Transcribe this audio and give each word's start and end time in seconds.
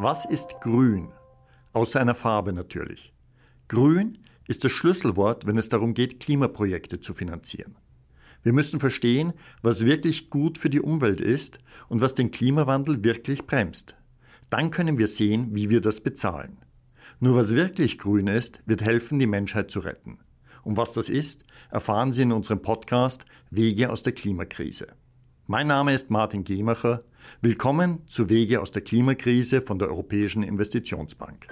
Was 0.00 0.24
ist 0.24 0.60
grün? 0.60 1.08
Außer 1.72 2.00
einer 2.00 2.14
Farbe 2.14 2.52
natürlich. 2.52 3.12
Grün 3.66 4.18
ist 4.46 4.62
das 4.62 4.70
Schlüsselwort, 4.70 5.44
wenn 5.44 5.58
es 5.58 5.70
darum 5.70 5.92
geht, 5.92 6.20
Klimaprojekte 6.20 7.00
zu 7.00 7.12
finanzieren. 7.12 7.74
Wir 8.44 8.52
müssen 8.52 8.78
verstehen, 8.78 9.32
was 9.60 9.84
wirklich 9.84 10.30
gut 10.30 10.56
für 10.56 10.70
die 10.70 10.80
Umwelt 10.80 11.20
ist 11.20 11.58
und 11.88 12.00
was 12.00 12.14
den 12.14 12.30
Klimawandel 12.30 13.02
wirklich 13.02 13.44
bremst. 13.44 13.96
Dann 14.50 14.70
können 14.70 14.98
wir 14.98 15.08
sehen, 15.08 15.56
wie 15.56 15.68
wir 15.68 15.80
das 15.80 16.00
bezahlen. 16.00 16.58
Nur 17.18 17.34
was 17.34 17.56
wirklich 17.56 17.98
grün 17.98 18.28
ist, 18.28 18.62
wird 18.66 18.82
helfen, 18.82 19.18
die 19.18 19.26
Menschheit 19.26 19.72
zu 19.72 19.80
retten. 19.80 20.20
Und 20.62 20.76
was 20.76 20.92
das 20.92 21.08
ist, 21.08 21.42
erfahren 21.72 22.12
Sie 22.12 22.22
in 22.22 22.30
unserem 22.30 22.62
Podcast 22.62 23.24
Wege 23.50 23.90
aus 23.90 24.04
der 24.04 24.12
Klimakrise. 24.12 24.86
Mein 25.50 25.66
Name 25.66 25.94
ist 25.94 26.10
Martin 26.10 26.44
Gemacher. 26.44 27.04
Willkommen 27.40 28.06
zu 28.06 28.28
Wege 28.28 28.60
aus 28.60 28.70
der 28.70 28.82
Klimakrise 28.82 29.62
von 29.62 29.78
der 29.78 29.88
Europäischen 29.88 30.42
Investitionsbank. 30.42 31.48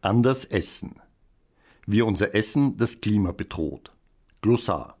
Anders 0.00 0.46
essen. 0.46 0.98
Wie 1.86 2.00
unser 2.00 2.34
Essen 2.34 2.78
das 2.78 3.02
Klima 3.02 3.32
bedroht. 3.32 3.92
Glossar. 4.40 4.96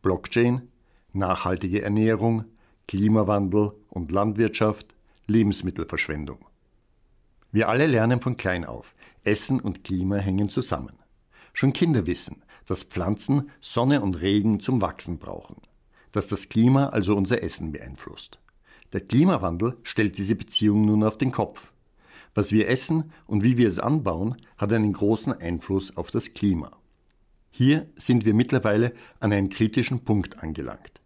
Blockchain, 0.00 0.68
nachhaltige 1.12 1.82
Ernährung, 1.82 2.44
Klimawandel 2.86 3.72
und 3.90 4.12
Landwirtschaft, 4.12 4.94
Lebensmittelverschwendung. 5.26 6.46
Wir 7.50 7.68
alle 7.68 7.88
lernen 7.88 8.20
von 8.20 8.36
klein 8.36 8.64
auf. 8.64 8.94
Essen 9.24 9.58
und 9.58 9.82
Klima 9.82 10.18
hängen 10.18 10.50
zusammen. 10.50 11.00
Schon 11.52 11.72
Kinder 11.72 12.06
wissen, 12.06 12.44
dass 12.66 12.82
Pflanzen 12.82 13.50
Sonne 13.60 14.00
und 14.00 14.20
Regen 14.20 14.60
zum 14.60 14.80
Wachsen 14.80 15.18
brauchen, 15.18 15.56
dass 16.12 16.28
das 16.28 16.48
Klima 16.48 16.88
also 16.88 17.16
unser 17.16 17.42
Essen 17.42 17.72
beeinflusst. 17.72 18.38
Der 18.92 19.00
Klimawandel 19.00 19.76
stellt 19.82 20.18
diese 20.18 20.36
Beziehung 20.36 20.86
nun 20.86 21.02
auf 21.02 21.18
den 21.18 21.32
Kopf. 21.32 21.72
Was 22.34 22.52
wir 22.52 22.68
essen 22.68 23.12
und 23.26 23.42
wie 23.42 23.58
wir 23.58 23.68
es 23.68 23.78
anbauen, 23.78 24.36
hat 24.56 24.72
einen 24.72 24.92
großen 24.92 25.32
Einfluss 25.32 25.96
auf 25.96 26.10
das 26.10 26.34
Klima. 26.34 26.72
Hier 27.50 27.88
sind 27.94 28.24
wir 28.24 28.34
mittlerweile 28.34 28.92
an 29.20 29.32
einem 29.32 29.48
kritischen 29.48 30.00
Punkt 30.00 30.42
angelangt. 30.42 31.00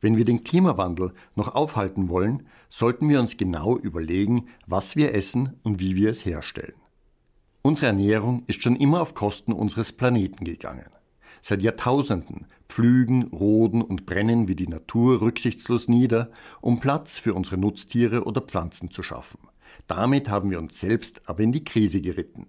Wenn 0.00 0.18
wir 0.18 0.26
den 0.26 0.44
Klimawandel 0.44 1.14
noch 1.34 1.54
aufhalten 1.54 2.10
wollen, 2.10 2.46
sollten 2.68 3.08
wir 3.08 3.20
uns 3.20 3.38
genau 3.38 3.78
überlegen, 3.78 4.48
was 4.66 4.96
wir 4.96 5.14
essen 5.14 5.58
und 5.62 5.80
wie 5.80 5.96
wir 5.96 6.10
es 6.10 6.26
herstellen. 6.26 6.74
Unsere 7.62 7.86
Ernährung 7.86 8.42
ist 8.46 8.62
schon 8.62 8.76
immer 8.76 9.00
auf 9.00 9.14
Kosten 9.14 9.54
unseres 9.54 9.92
Planeten 9.92 10.44
gegangen. 10.44 10.90
Seit 11.46 11.60
Jahrtausenden 11.60 12.46
pflügen, 12.70 13.24
roden 13.24 13.82
und 13.82 14.06
brennen 14.06 14.48
wir 14.48 14.56
die 14.56 14.66
Natur 14.66 15.20
rücksichtslos 15.20 15.88
nieder, 15.88 16.30
um 16.62 16.80
Platz 16.80 17.18
für 17.18 17.34
unsere 17.34 17.58
Nutztiere 17.58 18.24
oder 18.24 18.40
Pflanzen 18.40 18.90
zu 18.90 19.02
schaffen. 19.02 19.40
Damit 19.86 20.30
haben 20.30 20.50
wir 20.50 20.58
uns 20.58 20.80
selbst 20.80 21.20
aber 21.26 21.42
in 21.42 21.52
die 21.52 21.62
Krise 21.62 22.00
geritten. 22.00 22.46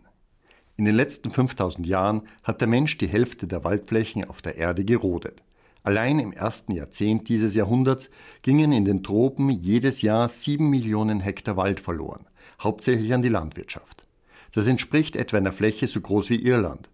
In 0.78 0.86
den 0.86 0.96
letzten 0.96 1.30
5000 1.30 1.86
Jahren 1.86 2.22
hat 2.42 2.62
der 2.62 2.70
Mensch 2.70 2.98
die 2.98 3.10
Hälfte 3.10 3.48
der 3.48 3.66
Waldflächen 3.66 4.24
auf 4.24 4.42
der 4.42 4.56
Erde 4.56 4.86
gerodet. 4.86 5.44
Allein 5.84 6.18
im 6.18 6.32
ersten 6.32 6.72
Jahrzehnt 6.72 7.28
dieses 7.28 7.54
Jahrhunderts 7.54 8.10
gingen 8.44 8.72
in 8.72 8.86
den 8.86 9.04
Tropen 9.04 9.50
jedes 9.50 10.04
Jahr 10.04 10.30
sieben 10.30 10.70
Millionen 10.70 11.20
Hektar 11.20 11.58
Wald 11.58 11.82
verloren, 11.82 12.28
hauptsächlich 12.62 13.14
an 13.14 13.22
die 13.22 13.28
Landwirtschaft. 13.28 14.06
Das 14.54 14.70
entspricht 14.70 15.18
etwa 15.18 15.36
einer 15.36 15.52
Fläche 15.52 15.86
so 15.86 16.00
groß 16.00 16.30
wie 16.30 16.42
Irland 16.42 16.90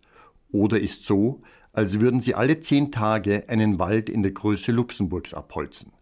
oder 0.51 0.79
ist 0.79 1.05
so, 1.05 1.41
als 1.73 1.99
würden 1.99 2.21
sie 2.21 2.35
alle 2.35 2.59
zehn 2.59 2.91
Tage 2.91 3.45
einen 3.47 3.79
Wald 3.79 4.09
in 4.09 4.23
der 4.23 4.31
Größe 4.31 4.71
Luxemburgs 4.71 5.33
abholzen. 5.33 5.93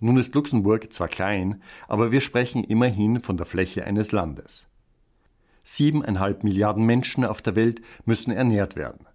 Nun 0.00 0.16
ist 0.16 0.34
Luxemburg 0.34 0.92
zwar 0.92 1.08
klein, 1.08 1.62
aber 1.88 2.10
wir 2.10 2.20
sprechen 2.20 2.64
immerhin 2.64 3.20
von 3.20 3.36
der 3.36 3.46
Fläche 3.46 3.84
eines 3.84 4.12
Landes. 4.12 4.66
Siebeneinhalb 5.62 6.42
Milliarden 6.42 6.84
Menschen 6.84 7.24
auf 7.24 7.42
der 7.42 7.54
Welt 7.54 7.82
müssen 8.06 8.32
ernährt 8.32 8.76
werden. 8.76 9.06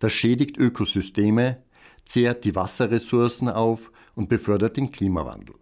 Das 0.00 0.12
schädigt 0.12 0.58
Ökosysteme, 0.58 1.62
zehrt 2.04 2.44
die 2.44 2.56
Wasserressourcen 2.56 3.48
auf 3.48 3.92
und 4.14 4.28
befördert 4.28 4.76
den 4.76 4.90
Klimawandel. 4.90 5.54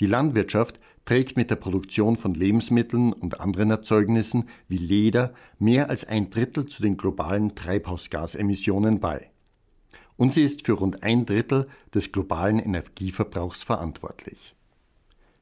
Die 0.00 0.06
Landwirtschaft 0.06 0.80
trägt 1.04 1.36
mit 1.36 1.50
der 1.50 1.56
Produktion 1.56 2.16
von 2.16 2.34
Lebensmitteln 2.34 3.12
und 3.12 3.40
anderen 3.40 3.70
Erzeugnissen 3.70 4.48
wie 4.68 4.78
Leder 4.78 5.34
mehr 5.58 5.90
als 5.90 6.04
ein 6.04 6.30
Drittel 6.30 6.66
zu 6.66 6.82
den 6.82 6.96
globalen 6.96 7.54
Treibhausgasemissionen 7.54 9.00
bei. 9.00 9.30
Und 10.16 10.32
sie 10.32 10.44
ist 10.44 10.64
für 10.64 10.74
rund 10.74 11.02
ein 11.02 11.26
Drittel 11.26 11.68
des 11.94 12.12
globalen 12.12 12.58
Energieverbrauchs 12.58 13.62
verantwortlich. 13.62 14.54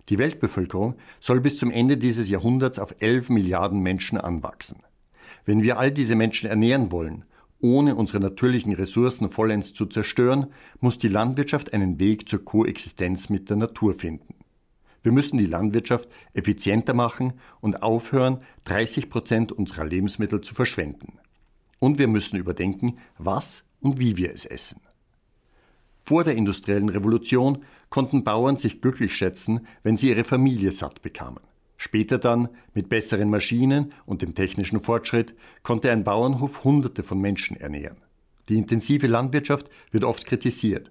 Die 0.08 0.18
Weltbevölkerung 0.18 0.96
soll 1.20 1.40
bis 1.40 1.56
zum 1.56 1.70
Ende 1.70 1.96
dieses 1.96 2.28
Jahrhunderts 2.28 2.78
auf 2.78 2.94
11 3.00 3.28
Milliarden 3.28 3.80
Menschen 3.80 4.18
anwachsen. 4.18 4.82
Wenn 5.44 5.62
wir 5.62 5.78
all 5.78 5.92
diese 5.92 6.16
Menschen 6.16 6.48
ernähren 6.48 6.90
wollen, 6.90 7.24
ohne 7.60 7.94
unsere 7.94 8.20
natürlichen 8.20 8.72
Ressourcen 8.72 9.28
vollends 9.28 9.74
zu 9.74 9.86
zerstören, 9.86 10.46
muss 10.80 10.98
die 10.98 11.08
Landwirtschaft 11.08 11.72
einen 11.74 12.00
Weg 12.00 12.28
zur 12.28 12.44
Koexistenz 12.44 13.28
mit 13.28 13.50
der 13.50 13.56
Natur 13.56 13.94
finden. 13.94 14.39
Wir 15.02 15.12
müssen 15.12 15.38
die 15.38 15.46
Landwirtschaft 15.46 16.08
effizienter 16.34 16.94
machen 16.94 17.34
und 17.60 17.82
aufhören, 17.82 18.42
30 18.64 19.08
Prozent 19.10 19.52
unserer 19.52 19.84
Lebensmittel 19.84 20.40
zu 20.40 20.54
verschwenden. 20.54 21.18
Und 21.78 21.98
wir 21.98 22.08
müssen 22.08 22.36
überdenken, 22.36 22.98
was 23.18 23.64
und 23.80 23.98
wie 23.98 24.16
wir 24.16 24.30
es 24.30 24.44
essen. 24.44 24.80
Vor 26.04 26.24
der 26.24 26.34
industriellen 26.34 26.88
Revolution 26.88 27.64
konnten 27.88 28.24
Bauern 28.24 28.56
sich 28.56 28.80
glücklich 28.80 29.14
schätzen, 29.14 29.66
wenn 29.82 29.96
sie 29.96 30.08
ihre 30.10 30.24
Familie 30.24 30.72
satt 30.72 31.02
bekamen. 31.02 31.42
Später 31.76 32.18
dann, 32.18 32.48
mit 32.74 32.90
besseren 32.90 33.30
Maschinen 33.30 33.92
und 34.04 34.20
dem 34.20 34.34
technischen 34.34 34.80
Fortschritt, 34.80 35.34
konnte 35.62 35.90
ein 35.90 36.04
Bauernhof 36.04 36.62
Hunderte 36.62 37.02
von 37.02 37.18
Menschen 37.18 37.56
ernähren. 37.56 37.96
Die 38.50 38.58
intensive 38.58 39.06
Landwirtschaft 39.06 39.70
wird 39.90 40.04
oft 40.04 40.26
kritisiert. 40.26 40.90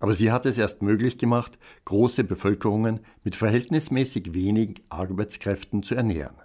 Aber 0.00 0.14
sie 0.14 0.30
hat 0.30 0.46
es 0.46 0.58
erst 0.58 0.82
möglich 0.82 1.18
gemacht, 1.18 1.58
große 1.84 2.24
Bevölkerungen 2.24 3.00
mit 3.24 3.36
verhältnismäßig 3.36 4.32
wenig 4.32 4.82
Arbeitskräften 4.88 5.82
zu 5.82 5.94
ernähren. 5.94 6.36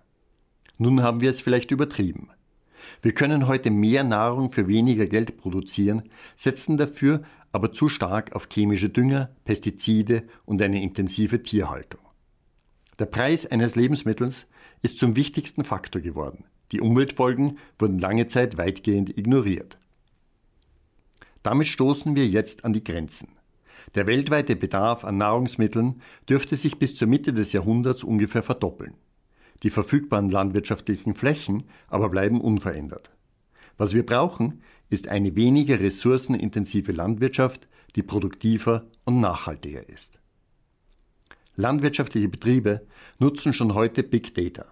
Nun 0.77 1.03
haben 1.03 1.21
wir 1.21 1.29
es 1.29 1.39
vielleicht 1.39 1.71
übertrieben. 1.71 2.29
Wir 3.01 3.13
können 3.13 3.47
heute 3.47 3.69
mehr 3.69 4.03
Nahrung 4.03 4.49
für 4.49 4.67
weniger 4.67 5.05
Geld 5.05 5.37
produzieren, 5.37 6.09
setzen 6.35 6.77
dafür 6.77 7.23
aber 7.51 7.71
zu 7.71 7.87
stark 7.87 8.35
auf 8.35 8.47
chemische 8.51 8.89
Dünger, 8.89 9.29
Pestizide 9.45 10.23
und 10.45 10.61
eine 10.61 10.81
intensive 10.81 11.43
Tierhaltung. 11.43 12.01
Der 12.99 13.05
Preis 13.05 13.45
eines 13.45 13.75
Lebensmittels 13.75 14.47
ist 14.81 14.97
zum 14.97 15.15
wichtigsten 15.15 15.63
Faktor 15.63 16.01
geworden. 16.01 16.45
Die 16.71 16.81
Umweltfolgen 16.81 17.59
wurden 17.77 17.99
lange 17.99 18.27
Zeit 18.27 18.57
weitgehend 18.57 19.15
ignoriert. 19.17 19.77
Damit 21.43 21.67
stoßen 21.67 22.15
wir 22.15 22.27
jetzt 22.27 22.65
an 22.65 22.73
die 22.73 22.83
Grenzen. 22.83 23.29
Der 23.95 24.07
weltweite 24.07 24.55
Bedarf 24.55 25.03
an 25.03 25.17
Nahrungsmitteln 25.17 26.01
dürfte 26.29 26.55
sich 26.55 26.79
bis 26.79 26.95
zur 26.95 27.07
Mitte 27.07 27.33
des 27.33 27.53
Jahrhunderts 27.53 28.03
ungefähr 28.03 28.43
verdoppeln. 28.43 28.95
Die 29.63 29.69
verfügbaren 29.69 30.29
landwirtschaftlichen 30.29 31.15
Flächen 31.15 31.63
aber 31.87 32.09
bleiben 32.09 32.41
unverändert. 32.41 33.11
Was 33.77 33.93
wir 33.93 34.05
brauchen, 34.05 34.61
ist 34.89 35.07
eine 35.07 35.35
weniger 35.35 35.79
ressourcenintensive 35.79 36.91
Landwirtschaft, 36.91 37.67
die 37.95 38.03
produktiver 38.03 38.85
und 39.05 39.19
nachhaltiger 39.19 39.87
ist. 39.87 40.19
Landwirtschaftliche 41.55 42.29
Betriebe 42.29 42.85
nutzen 43.19 43.53
schon 43.53 43.73
heute 43.73 44.03
Big 44.03 44.33
Data. 44.33 44.65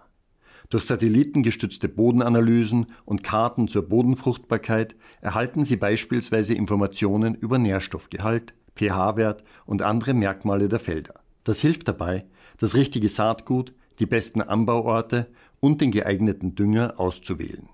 Durch 0.68 0.84
satellitengestützte 0.84 1.88
Bodenanalysen 1.88 2.86
und 3.04 3.22
Karten 3.22 3.68
zur 3.68 3.88
Bodenfruchtbarkeit 3.88 4.96
erhalten 5.20 5.64
sie 5.64 5.76
beispielsweise 5.76 6.54
Informationen 6.54 7.34
über 7.34 7.58
Nährstoffgehalt, 7.58 8.54
pH-Wert 8.76 9.44
und 9.66 9.82
andere 9.82 10.14
Merkmale 10.14 10.68
der 10.68 10.80
Felder. 10.80 11.14
Das 11.44 11.60
hilft 11.60 11.88
dabei, 11.88 12.26
das 12.58 12.74
richtige 12.74 13.08
Saatgut, 13.08 13.74
die 13.98 14.06
besten 14.06 14.40
Anbauorte 14.40 15.28
und 15.60 15.80
den 15.80 15.90
geeigneten 15.90 16.54
Dünger 16.54 16.94
auszuwählen. 16.98 17.68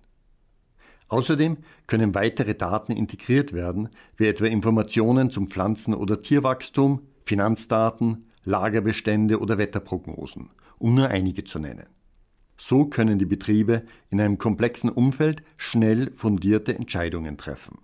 Außerdem 1.08 1.58
können 1.86 2.14
weitere 2.14 2.54
Daten 2.54 2.92
integriert 2.92 3.52
werden, 3.52 3.88
wie 4.16 4.26
etwa 4.26 4.46
Informationen 4.46 5.30
zum 5.30 5.48
Pflanzen- 5.48 5.94
oder 5.94 6.20
Tierwachstum, 6.20 7.00
Finanzdaten, 7.24 8.26
Lagerbestände 8.44 9.40
oder 9.40 9.58
Wetterprognosen, 9.58 10.50
um 10.78 10.94
nur 10.94 11.08
einige 11.08 11.44
zu 11.44 11.58
nennen. 11.58 11.86
So 12.58 12.86
können 12.86 13.18
die 13.18 13.26
Betriebe 13.26 13.84
in 14.10 14.20
einem 14.20 14.36
komplexen 14.36 14.90
Umfeld 14.90 15.42
schnell 15.56 16.10
fundierte 16.12 16.74
Entscheidungen 16.74 17.38
treffen. 17.38 17.78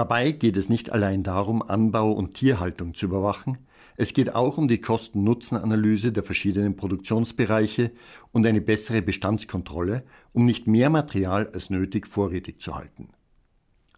Dabei 0.00 0.32
geht 0.32 0.56
es 0.56 0.70
nicht 0.70 0.90
allein 0.92 1.22
darum, 1.22 1.60
Anbau 1.60 2.12
und 2.12 2.32
Tierhaltung 2.32 2.94
zu 2.94 3.04
überwachen, 3.04 3.58
es 3.98 4.14
geht 4.14 4.34
auch 4.34 4.56
um 4.56 4.66
die 4.66 4.80
Kosten-Nutzen-Analyse 4.80 6.10
der 6.10 6.22
verschiedenen 6.22 6.74
Produktionsbereiche 6.74 7.92
und 8.32 8.46
eine 8.46 8.62
bessere 8.62 9.02
Bestandskontrolle, 9.02 10.04
um 10.32 10.46
nicht 10.46 10.66
mehr 10.66 10.88
Material 10.88 11.50
als 11.52 11.68
nötig 11.68 12.06
vorrätig 12.06 12.62
zu 12.62 12.76
halten. 12.76 13.10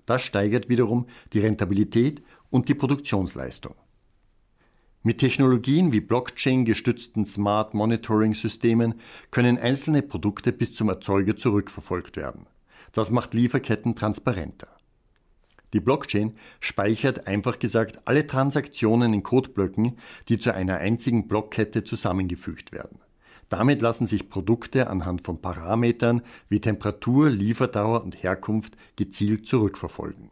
Das 0.05 0.23
steigert 0.23 0.69
wiederum 0.69 1.07
die 1.35 1.39
Rentabilität 1.39 2.21
und 2.51 2.69
die 2.69 2.75
Produktionsleistung. 2.75 3.77
Mit 5.05 5.19
Technologien 5.19 5.93
wie 5.93 6.01
Blockchain-gestützten 6.01 7.25
Smart 7.27 7.75
Monitoring-Systemen 7.75 8.95
können 9.31 9.57
einzelne 9.57 10.03
Produkte 10.03 10.51
bis 10.51 10.75
zum 10.75 10.89
Erzeuger 10.89 11.37
zurückverfolgt 11.37 12.17
werden. 12.17 12.47
Das 12.91 13.13
macht 13.13 13.35
Lieferketten 13.35 13.95
transparenter. 13.95 14.67
Die 15.73 15.81
Blockchain 15.81 16.35
speichert 16.61 17.27
einfach 17.27 17.59
gesagt 17.59 18.03
alle 18.05 18.27
Transaktionen 18.27 19.15
in 19.15 19.23
Codeblöcken, 19.23 19.99
die 20.29 20.39
zu 20.39 20.53
einer 20.55 20.79
einzigen 20.79 21.29
Blockkette 21.29 21.85
zusammengefügt 21.85 22.73
werden. 22.73 22.99
Damit 23.49 23.83
lassen 23.83 24.07
sich 24.07 24.31
Produkte 24.31 24.89
anhand 24.89 25.23
von 25.23 25.43
Parametern 25.43 26.23
wie 26.49 26.61
Temperatur, 26.61 27.29
Lieferdauer 27.29 28.03
und 28.03 28.23
Herkunft 28.23 28.77
gezielt 28.97 29.47
zurückverfolgen. 29.47 30.31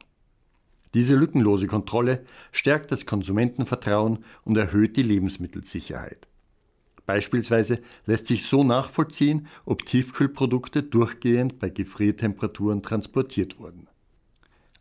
Diese 0.95 1.15
lückenlose 1.15 1.67
Kontrolle 1.67 2.25
stärkt 2.51 2.91
das 2.91 3.07
Konsumentenvertrauen 3.07 4.25
und 4.45 4.57
erhöht 4.57 4.97
die 4.97 5.03
Lebensmittelsicherheit. 5.03 6.27
Beispielsweise 7.05 7.81
lässt 8.07 8.27
sich 8.27 8.47
so 8.47 8.65
nachvollziehen, 8.65 9.49
ob 9.65 9.85
Tiefkühlprodukte 9.85 10.83
durchgehend 10.83 11.59
bei 11.59 11.69
Gefriertemperaturen 11.69 12.83
transportiert 12.83 13.59
wurden. 13.59 13.90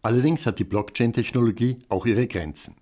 Allerdings 0.02 0.46
hat 0.46 0.60
die 0.60 0.64
Blockchain-Technologie 0.64 1.80
auch 1.90 2.06
ihre 2.06 2.28
Grenzen. 2.28 2.76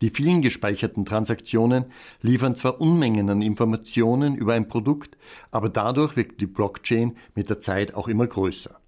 Die 0.00 0.10
vielen 0.10 0.40
gespeicherten 0.40 1.04
Transaktionen 1.04 1.84
liefern 2.22 2.56
zwar 2.56 2.80
Unmengen 2.80 3.28
an 3.28 3.42
Informationen 3.42 4.34
über 4.34 4.54
ein 4.54 4.66
Produkt, 4.66 5.18
aber 5.50 5.68
dadurch 5.68 6.16
wird 6.16 6.40
die 6.40 6.46
Blockchain 6.46 7.16
mit 7.34 7.50
der 7.50 7.60
Zeit 7.60 7.94
auch 7.94 8.08
immer 8.08 8.26
größer. 8.26 8.80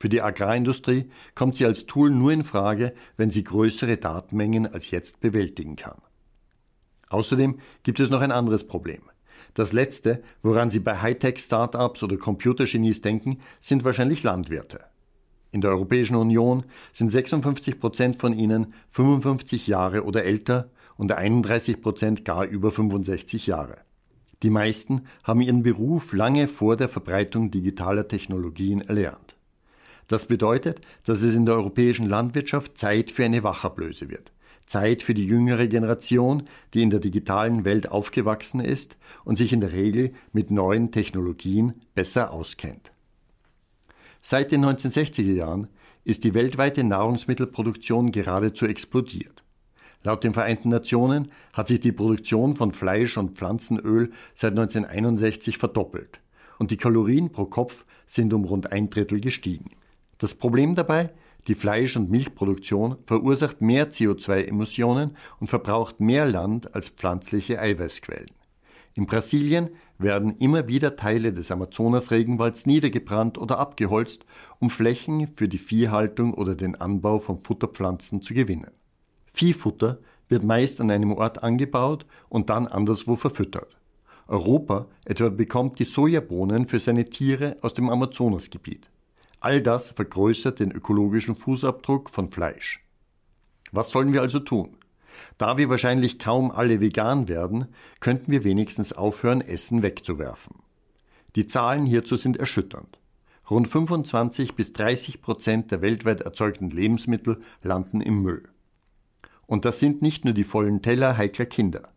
Für 0.00 0.08
die 0.08 0.20
Agrarindustrie 0.20 1.10
kommt 1.34 1.56
sie 1.56 1.64
als 1.64 1.86
Tool 1.86 2.10
nur 2.10 2.32
in 2.32 2.44
Frage, 2.44 2.92
wenn 3.16 3.30
sie 3.30 3.44
größere 3.44 3.96
Datenmengen 3.96 4.66
als 4.66 4.90
jetzt 4.90 5.20
bewältigen 5.20 5.76
kann. 5.76 5.98
Außerdem 7.08 7.58
gibt 7.84 8.00
es 8.00 8.10
noch 8.10 8.20
ein 8.20 8.32
anderes 8.32 8.66
Problem. 8.66 9.02
Das 9.54 9.72
letzte, 9.72 10.22
woran 10.42 10.70
Sie 10.70 10.78
bei 10.78 11.00
Hightech-Startups 11.00 12.02
oder 12.02 12.16
Computergenies 12.16 13.00
denken, 13.00 13.38
sind 13.60 13.82
wahrscheinlich 13.82 14.22
Landwirte. 14.22 14.84
In 15.50 15.60
der 15.62 15.70
Europäischen 15.70 16.16
Union 16.16 16.64
sind 16.92 17.10
56 17.10 17.80
Prozent 17.80 18.16
von 18.16 18.32
ihnen 18.32 18.74
55 18.90 19.66
Jahre 19.66 20.04
oder 20.04 20.24
älter 20.24 20.70
und 20.96 21.12
31 21.12 21.80
Prozent 21.80 22.24
gar 22.24 22.44
über 22.44 22.70
65 22.70 23.46
Jahre. 23.46 23.78
Die 24.42 24.50
meisten 24.50 25.02
haben 25.24 25.40
ihren 25.40 25.62
Beruf 25.62 26.12
lange 26.12 26.48
vor 26.48 26.76
der 26.76 26.88
Verbreitung 26.88 27.50
digitaler 27.50 28.06
Technologien 28.06 28.82
erlernt. 28.82 29.36
Das 30.06 30.26
bedeutet, 30.26 30.80
dass 31.04 31.22
es 31.22 31.34
in 31.34 31.44
der 31.44 31.56
europäischen 31.56 32.06
Landwirtschaft 32.06 32.78
Zeit 32.78 33.10
für 33.10 33.24
eine 33.24 33.42
Wachablöse 33.42 34.08
wird. 34.08 34.32
Zeit 34.66 35.02
für 35.02 35.14
die 35.14 35.26
jüngere 35.26 35.66
Generation, 35.66 36.44
die 36.74 36.82
in 36.82 36.90
der 36.90 37.00
digitalen 37.00 37.64
Welt 37.64 37.90
aufgewachsen 37.90 38.60
ist 38.60 38.96
und 39.24 39.36
sich 39.36 39.52
in 39.52 39.60
der 39.60 39.72
Regel 39.72 40.12
mit 40.32 40.50
neuen 40.50 40.92
Technologien 40.92 41.80
besser 41.94 42.32
auskennt. 42.32 42.92
Seit 44.30 44.52
den 44.52 44.62
1960er 44.62 45.32
Jahren 45.32 45.68
ist 46.04 46.22
die 46.22 46.34
weltweite 46.34 46.84
Nahrungsmittelproduktion 46.84 48.12
geradezu 48.12 48.66
explodiert. 48.66 49.42
Laut 50.02 50.22
den 50.22 50.34
Vereinten 50.34 50.68
Nationen 50.68 51.32
hat 51.54 51.68
sich 51.68 51.80
die 51.80 51.92
Produktion 51.92 52.54
von 52.54 52.72
Fleisch 52.72 53.16
und 53.16 53.38
Pflanzenöl 53.38 54.10
seit 54.34 54.50
1961 54.50 55.56
verdoppelt 55.56 56.20
und 56.58 56.70
die 56.70 56.76
Kalorien 56.76 57.32
pro 57.32 57.46
Kopf 57.46 57.86
sind 58.06 58.34
um 58.34 58.44
rund 58.44 58.70
ein 58.70 58.90
Drittel 58.90 59.18
gestiegen. 59.22 59.70
Das 60.18 60.34
Problem 60.34 60.74
dabei? 60.74 61.08
Die 61.46 61.54
Fleisch- 61.54 61.96
und 61.96 62.10
Milchproduktion 62.10 62.98
verursacht 63.06 63.62
mehr 63.62 63.90
CO2-Emissionen 63.90 65.16
und 65.40 65.46
verbraucht 65.46 66.00
mehr 66.00 66.26
Land 66.26 66.74
als 66.74 66.90
pflanzliche 66.90 67.60
Eiweißquellen. 67.60 68.37
In 68.98 69.06
Brasilien 69.06 69.70
werden 69.98 70.34
immer 70.38 70.66
wieder 70.66 70.96
Teile 70.96 71.32
des 71.32 71.52
Amazonas-Regenwalds 71.52 72.66
niedergebrannt 72.66 73.38
oder 73.38 73.60
abgeholzt, 73.60 74.24
um 74.58 74.70
Flächen 74.70 75.28
für 75.36 75.46
die 75.46 75.58
Viehhaltung 75.58 76.34
oder 76.34 76.56
den 76.56 76.74
Anbau 76.74 77.20
von 77.20 77.38
Futterpflanzen 77.38 78.22
zu 78.22 78.34
gewinnen. 78.34 78.72
Viehfutter 79.32 80.00
wird 80.28 80.42
meist 80.42 80.80
an 80.80 80.90
einem 80.90 81.12
Ort 81.12 81.44
angebaut 81.44 82.06
und 82.28 82.50
dann 82.50 82.66
anderswo 82.66 83.14
verfüttert. 83.14 83.76
Europa 84.26 84.88
etwa 85.04 85.28
bekommt 85.28 85.78
die 85.78 85.84
Sojabohnen 85.84 86.66
für 86.66 86.80
seine 86.80 87.08
Tiere 87.08 87.56
aus 87.62 87.74
dem 87.74 87.90
Amazonasgebiet. 87.90 88.90
All 89.38 89.62
das 89.62 89.92
vergrößert 89.92 90.58
den 90.58 90.72
ökologischen 90.72 91.36
Fußabdruck 91.36 92.10
von 92.10 92.32
Fleisch. 92.32 92.84
Was 93.70 93.92
sollen 93.92 94.12
wir 94.12 94.22
also 94.22 94.40
tun? 94.40 94.77
Da 95.36 95.56
wir 95.58 95.68
wahrscheinlich 95.68 96.18
kaum 96.18 96.50
alle 96.50 96.80
vegan 96.80 97.28
werden, 97.28 97.66
könnten 98.00 98.32
wir 98.32 98.44
wenigstens 98.44 98.92
aufhören, 98.92 99.40
Essen 99.40 99.82
wegzuwerfen. 99.82 100.56
Die 101.36 101.46
Zahlen 101.46 101.86
hierzu 101.86 102.16
sind 102.16 102.36
erschütternd. 102.36 102.98
Rund 103.50 103.68
25 103.68 104.54
bis 104.54 104.72
30 104.72 105.22
Prozent 105.22 105.70
der 105.70 105.80
weltweit 105.80 106.20
erzeugten 106.20 106.70
Lebensmittel 106.70 107.40
landen 107.62 108.00
im 108.00 108.22
Müll. 108.22 108.48
Und 109.46 109.64
das 109.64 109.80
sind 109.80 110.02
nicht 110.02 110.24
nur 110.24 110.34
die 110.34 110.44
vollen 110.44 110.82
Teller 110.82 111.16
heikler 111.16 111.46
Kinder. 111.46 111.88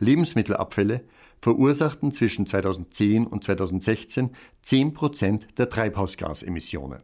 Lebensmittelabfälle 0.00 1.04
verursachten 1.40 2.12
zwischen 2.12 2.46
2010 2.46 3.26
und 3.26 3.44
2016 3.44 4.30
10 4.62 4.92
Prozent 4.92 5.46
der 5.58 5.68
Treibhausgasemissionen. 5.68 7.02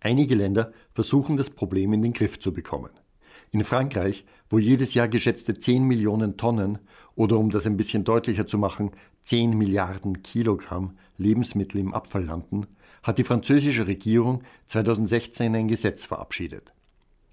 Einige 0.00 0.34
Länder 0.34 0.72
versuchen 0.92 1.36
das 1.36 1.50
Problem 1.50 1.92
in 1.92 2.02
den 2.02 2.12
Griff 2.12 2.38
zu 2.38 2.52
bekommen. 2.52 2.90
In 3.56 3.64
Frankreich, 3.64 4.26
wo 4.50 4.58
jedes 4.58 4.92
Jahr 4.92 5.08
geschätzte 5.08 5.58
10 5.58 5.82
Millionen 5.82 6.36
Tonnen 6.36 6.78
oder 7.14 7.38
um 7.38 7.48
das 7.48 7.64
ein 7.64 7.78
bisschen 7.78 8.04
deutlicher 8.04 8.46
zu 8.46 8.58
machen, 8.58 8.90
10 9.24 9.56
Milliarden 9.56 10.22
Kilogramm 10.22 10.98
Lebensmittel 11.16 11.80
im 11.80 11.94
Abfall 11.94 12.26
landen, 12.26 12.66
hat 13.02 13.16
die 13.16 13.24
französische 13.24 13.86
Regierung 13.86 14.42
2016 14.66 15.54
ein 15.54 15.68
Gesetz 15.68 16.04
verabschiedet. 16.04 16.74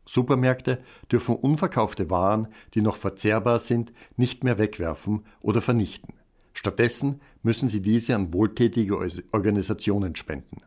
Supermärkte 0.05 0.81
dürfen 1.11 1.35
unverkaufte 1.35 2.09
Waren, 2.09 2.47
die 2.73 2.81
noch 2.81 2.95
verzehrbar 2.95 3.59
sind, 3.59 3.91
nicht 4.15 4.45
mehr 4.45 4.57
wegwerfen 4.57 5.25
oder 5.41 5.61
vernichten. 5.61 6.13
Stattdessen 6.53 7.19
müssen 7.41 7.67
sie 7.67 7.81
diese 7.81 8.15
an 8.15 8.31
wohltätige 8.31 8.97
Organisationen 9.33 10.15
spenden. 10.15 10.61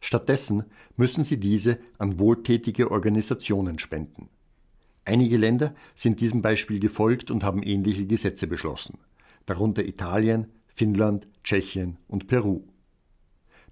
Stattdessen 0.00 0.66
müssen 0.96 1.24
sie 1.24 1.40
diese 1.40 1.80
an 1.98 2.20
wohltätige 2.20 2.92
Organisationen 2.92 3.80
spenden. 3.80 4.28
Einige 5.04 5.36
Länder 5.36 5.74
sind 5.94 6.20
diesem 6.20 6.42
Beispiel 6.42 6.78
gefolgt 6.78 7.30
und 7.30 7.42
haben 7.42 7.62
ähnliche 7.62 8.06
Gesetze 8.06 8.46
beschlossen, 8.46 8.98
darunter 9.46 9.84
Italien, 9.84 10.46
Finnland, 10.74 11.26
Tschechien 11.42 11.96
und 12.06 12.26
Peru. 12.26 12.62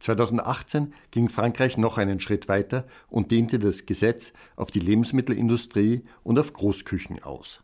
2018 0.00 0.94
ging 1.11 1.28
Frankreich 1.28 1.76
noch 1.76 1.99
einen 1.99 2.20
Schritt 2.20 2.49
weiter 2.49 2.87
und 3.08 3.30
dehnte 3.30 3.58
das 3.58 3.87
Gesetz 3.87 4.32
auf 4.56 4.70
die 4.70 4.80
Lebensmittelindustrie 4.80 6.02
und 6.23 6.38
auf 6.38 6.52
Großküchen 6.52 7.23
aus. 7.23 7.61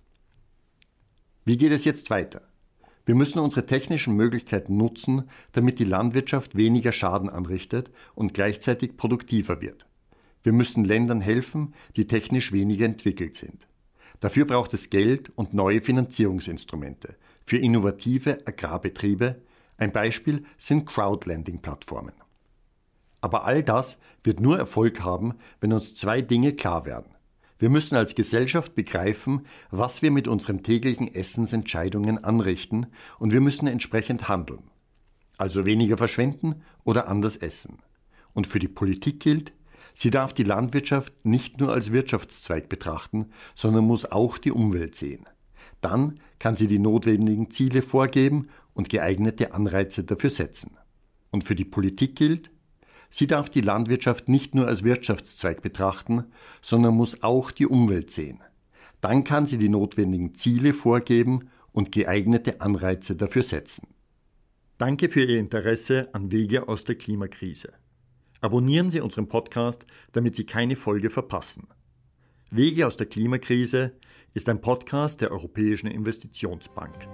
Wie 1.45 1.57
geht 1.57 1.73
es 1.73 1.85
jetzt 1.85 2.11
weiter? 2.11 2.43
Wir 3.07 3.15
müssen 3.15 3.39
unsere 3.39 3.67
technischen 3.67 4.17
Möglichkeiten 4.17 4.77
nutzen, 4.77 5.29
damit 5.53 5.79
die 5.79 5.85
Landwirtschaft 5.85 6.57
weniger 6.57 6.91
Schaden 6.91 7.29
anrichtet 7.29 7.91
und 8.15 8.33
gleichzeitig 8.33 8.97
produktiver 8.97 9.61
wird. 9.61 9.87
Wir 10.45 10.53
müssen 10.53 10.85
Ländern 10.85 11.21
helfen, 11.21 11.75
die 11.97 12.07
technisch 12.07 12.53
weniger 12.53 12.85
entwickelt 12.85 13.35
sind. 13.35 13.67
Dafür 14.21 14.45
braucht 14.45 14.73
es 14.75 14.91
Geld 14.91 15.31
und 15.37 15.55
neue 15.55 15.81
Finanzierungsinstrumente 15.81 17.17
für 17.45 17.59
innovative 17.59 18.47
Agrarbetriebe. 18.47 19.41
Ein 19.79 19.91
Beispiel 19.91 20.45
sind 20.57 20.87
Crowdlending-Plattformen. 20.87 22.15
Aber 23.21 23.45
all 23.45 23.63
das 23.63 23.99
wird 24.23 24.41
nur 24.41 24.59
Erfolg 24.59 25.01
haben, 25.01 25.35
wenn 25.61 25.73
uns 25.73 25.95
zwei 25.95 26.21
Dinge 26.21 26.53
klar 26.53 26.85
werden. 26.85 27.15
Wir 27.59 27.71
müssen 27.71 27.97
als 27.97 28.15
Gesellschaft 28.15 28.75
begreifen, 28.75 29.47
was 29.71 30.03
wir 30.03 30.11
mit 30.11 30.29
unseren 30.29 30.63
täglichen 30.63 31.13
Essensentscheidungen 31.13 32.23
anrichten, 32.23 32.89
und 33.19 33.33
wir 33.33 33.41
müssen 33.41 33.67
entsprechend 33.67 34.29
handeln. 34.29 34.65
Also 35.39 35.65
weniger 35.65 35.97
verschwenden 35.97 36.63
oder 36.85 37.09
anders 37.09 37.37
essen. 37.37 37.79
Und 38.35 38.47
für 38.47 38.59
die 38.59 38.69
Politik 38.69 39.21
gilt, 39.21 39.53
sie 39.95 40.11
darf 40.11 40.35
die 40.35 40.43
Landwirtschaft 40.43 41.25
nicht 41.25 41.61
nur 41.61 41.73
als 41.73 41.93
Wirtschaftszweig 41.93 42.69
betrachten, 42.69 43.31
sondern 43.55 43.85
muss 43.85 44.11
auch 44.11 44.37
die 44.37 44.53
Umwelt 44.53 44.95
sehen. 44.95 45.27
Dann 45.81 46.21
kann 46.39 46.57
sie 46.57 46.67
die 46.67 46.79
notwendigen 46.79 47.51
Ziele 47.51 47.81
vorgeben 47.81 48.49
und 48.75 48.91
geeignete 48.91 49.55
Anreize 49.55 50.05
dafür 50.05 50.31
setzen. 50.31 50.77
Und 51.31 51.45
für 51.45 51.55
die 51.55 51.65
Politik 51.65 52.17
gilt, 52.17 52.51
Sie 53.17 53.29
darf 53.29 53.49
die 53.49 53.61
Landwirtschaft 53.61 54.29
nicht 54.29 54.57
nur 54.57 54.67
als 54.67 54.83
Wirtschaftszweig 54.83 55.63
betrachten, 55.63 56.25
sondern 56.61 56.97
muss 56.97 57.23
auch 57.23 57.53
die 57.53 57.69
Umwelt 57.69 58.11
sehen. 58.11 58.41
Dann 59.01 59.23
kann 59.23 59.47
sie 59.47 59.57
die 59.57 59.69
notwendigen 59.69 60.35
Ziele 60.35 60.75
vorgeben 60.75 61.49
und 61.71 61.93
geeignete 61.93 62.61
Anreize 62.61 63.15
dafür 63.15 63.45
setzen. 63.45 63.87
Danke 64.79 65.09
für 65.09 65.23
Ihr 65.23 65.39
Interesse 65.39 66.09
an 66.13 66.33
Wege 66.33 66.67
aus 66.67 66.83
der 66.83 66.97
Klimakrise. 66.97 67.73
Abonnieren 68.45 68.91
Sie 68.91 69.01
unseren 69.01 69.27
Podcast, 69.27 69.87
damit 70.13 70.37
Sie 70.37 70.45
keine 70.45 70.77
Folge 70.77 71.09
verpassen. 71.09 71.67
Wege 72.51 72.87
aus 72.87 72.95
der 72.95 73.07
Klimakrise 73.07 73.93
ist 74.35 74.51
ein 74.51 74.61
Podcast 74.61 75.23
der 75.23 75.31
Europäischen 75.31 75.87
Investitionsbank. 75.87 77.09